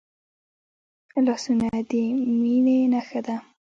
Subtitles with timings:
[1.25, 1.91] لاسونه د
[2.41, 3.35] میننې نښه ده